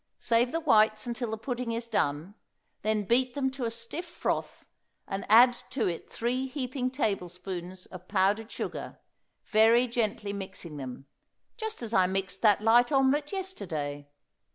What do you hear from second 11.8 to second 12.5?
as I mixed